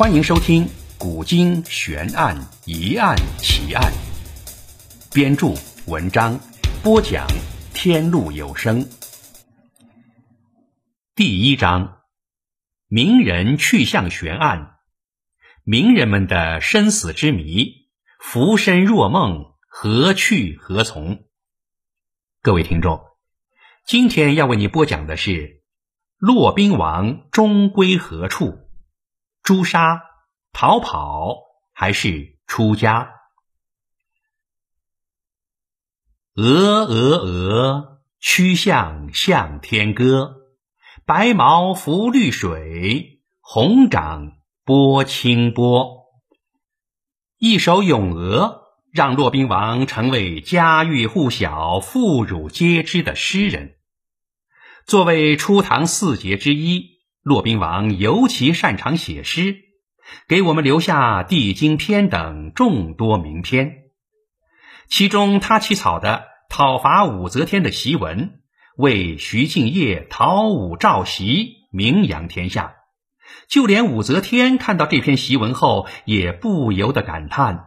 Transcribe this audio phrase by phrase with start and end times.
[0.00, 0.64] 欢迎收听
[0.98, 3.92] 《古今悬案疑案奇案》，
[5.14, 5.48] 编著
[5.92, 6.40] 文章，
[6.82, 7.26] 播讲
[7.74, 8.88] 天路有声。
[11.14, 11.98] 第一章：
[12.88, 14.78] 名人去向悬案。
[15.64, 21.24] 名人们的生死之谜，浮生若梦，何去何从？
[22.40, 23.02] 各位听众，
[23.84, 25.60] 今天要为你播讲的是：
[26.16, 28.69] 骆宾王终归何处？
[29.42, 30.02] 诛杀、
[30.52, 31.36] 逃跑
[31.72, 33.12] 还是出家？
[36.34, 40.36] 鹅鹅鹅，曲项向天歌，
[41.04, 44.36] 白毛浮绿水，红掌。
[44.62, 46.04] 拨清波，
[47.38, 53.78] 一首咏鹅，让骆宾王成为家喻户晓、妇孺皆知的诗人。
[54.86, 56.99] 作为初唐四杰之一，
[57.30, 59.54] 骆宾王尤其擅长写诗，
[60.26, 63.84] 给我们留下《地经篇》等众多名篇。
[64.88, 68.40] 其中，他起草的讨伐武则天的檄文，
[68.76, 72.74] 为徐敬业讨武召檄名扬天下。
[73.48, 77.66] 就连武则天看到这篇檄文后，也不由得感叹：“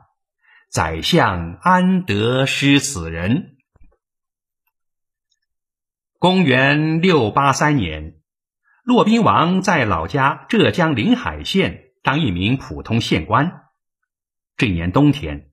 [0.70, 3.56] 宰相安得失此人？”
[6.20, 8.16] 公元六八三年，
[8.84, 13.62] 骆宾王在老家浙江临海县当一名普通县官。
[14.58, 15.52] 这年冬天，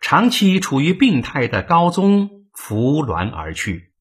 [0.00, 3.92] 长期处于病态的高宗扶鸾而去，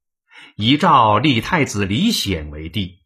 [0.56, 3.00] 遗诏立太子李显为帝。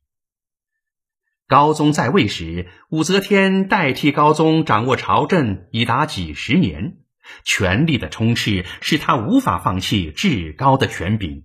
[1.48, 6.98] 高宗在位时，武则天代替高宗掌握朝政已达几十年，
[7.44, 11.44] 权力的充斥使他无法放弃至高的权柄。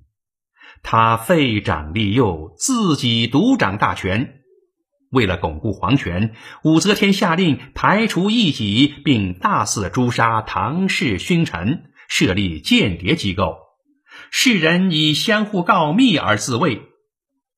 [0.83, 4.41] 他废长立幼，自己独掌大权。
[5.11, 13.57] 为了巩固皇权，武则天下令排除异己，并大肆诛杀唐氏勋臣，设立间谍机构，
[14.31, 16.83] 世人以相互告密而自卫，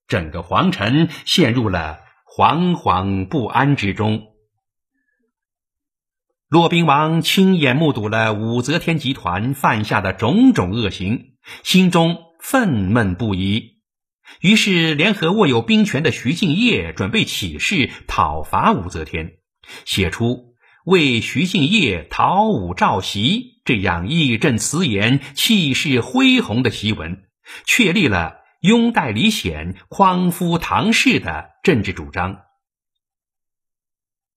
[0.08, 2.00] 整个皇城陷入了。
[2.34, 4.28] 惶惶不安之中，
[6.48, 13.78] 骆宾王亲眼目睹了武则天集团犯下的种种恶行，心中愤懑不已。
[14.40, 19.38] 于是，联合握有兵权的徐敬业，准备起事讨伐武则天，
[19.84, 20.54] 写出
[20.84, 27.22] “为徐敬业讨武召檄”这样义正辞严、气势恢宏的檄文，
[27.64, 28.42] 确立了。
[28.62, 32.42] 拥戴李显、匡扶唐氏的政治主张。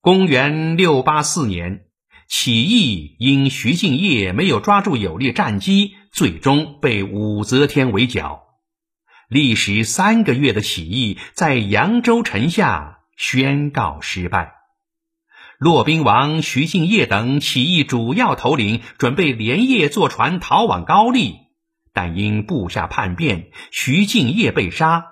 [0.01, 1.85] 公元六八四年，
[2.27, 8.45] 起义因徐敬业没有抓住有利战机，最终被武则天围剿。
[9.27, 14.53] 历时三个月的起义在扬州城下宣告失败。
[15.59, 21.35] 骆宾王、徐敬业等起义主要头领准备连夜坐船逃往高丽。
[21.91, 25.07] 但因部下叛变，徐敬业被杀，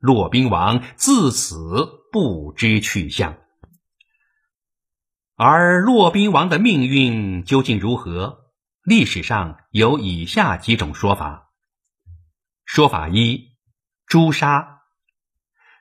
[0.00, 3.36] 骆宾王自此不知去向。
[5.36, 8.47] 而骆宾王的命运究竟如何？
[8.88, 11.50] 历史上有以下几种说法。
[12.64, 13.50] 说法一：
[14.06, 14.60] 诛杀。《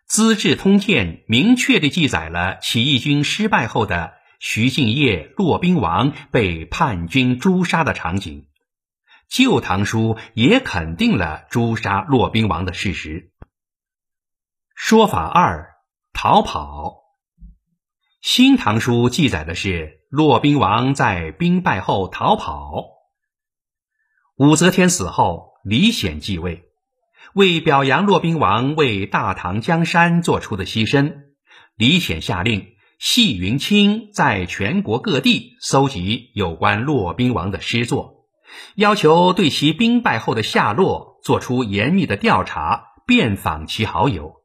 [0.06, 8.42] 资治通鉴》明确地记载了起义军失败后的徐敬业、骆宾王被叛军诛杀的场景。
[9.30, 13.32] 《旧唐书》也肯定了诛杀骆宾王的事实。
[14.76, 15.76] 说法二：
[16.12, 16.90] 逃跑。
[18.20, 22.97] 《新唐书》记载的是骆宾王在兵败后逃跑。
[24.38, 26.66] 武则天死后，李显继位，
[27.34, 31.16] 为表扬骆宾王为大唐江山做出的牺牲，
[31.76, 32.68] 李显下令
[33.00, 38.28] 系云卿在全国各地搜集有关骆宾王的诗作。
[38.76, 44.36] 要求对其兵败后的下落做出严密的调查，遍访其好友。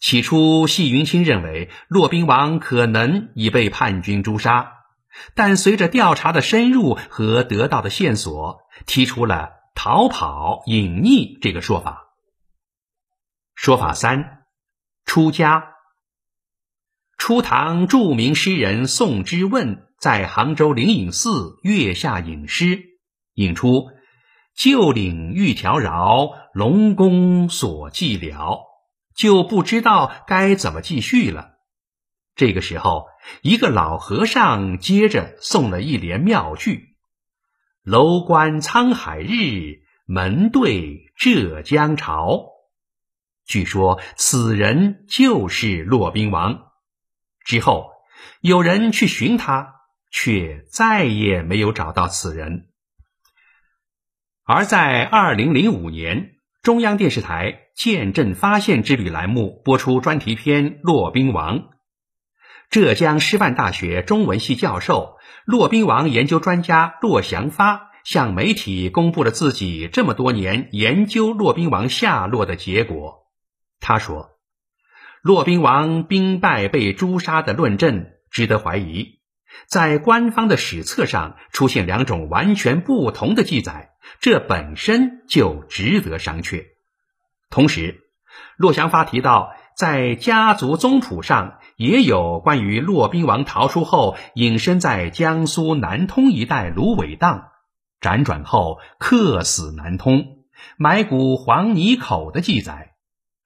[0.00, 4.72] 起初，系云卿认为骆宾王可能已被叛军诛杀，
[5.34, 12.08] 但随着调查的深入和得到的线索，提出了逃跑、隐匿这个说法。
[13.54, 14.44] 说法三：
[15.04, 15.74] 出家。
[17.18, 22.82] 初唐著名诗人宋之问在杭州灵隐寺月下吟诗，
[23.34, 23.90] 引出
[24.56, 28.60] “旧岭欲条饶，龙宫锁寂寥”，
[29.14, 31.49] 就不知道该怎么继续了。
[32.40, 33.04] 这个时候，
[33.42, 36.96] 一个老和尚接着送了一联妙句
[37.84, 42.46] ：“楼观沧海日，门对浙江潮。”
[43.44, 46.68] 据说此人就是骆宾王。
[47.44, 47.90] 之后，
[48.40, 49.74] 有人去寻他，
[50.10, 52.70] 却再也没有找到此人。
[54.44, 61.58] 而在二零零五年，中央电视台《见证发现之旅》栏目播出专题片《骆宾王》。
[62.70, 73.26] 浙江师范大学中文系教授、骆宾王研究专家骆祥发向媒体公布了自己这么多年研究骆宾王下落的结果。
[73.80, 74.38] 他说
[75.20, 79.18] ：“骆宾王兵败被诛杀的论证值得怀疑，
[79.66, 86.66] 在官方的史册上出现两种完全不同的记载，这本身就值得商榷。”
[87.50, 88.02] 同时，
[88.56, 91.58] 骆祥发提到，在家族宗谱上。
[91.80, 97.52] 也有关于骆宾王逃出后隐身在江苏南通一带芦苇荡，
[98.02, 100.44] 辗转后客死南通，
[100.76, 102.96] 埋骨黄泥口的记载，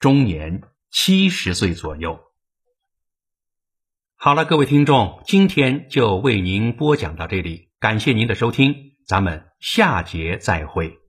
[0.01, 2.19] 终年七十岁左右。
[4.17, 8.75] 好了，各位听众，今天就为您播讲到这里，感谢您的收听，
[9.07, 11.04] 咱们下节再会。